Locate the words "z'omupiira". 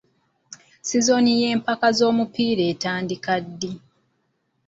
1.97-2.63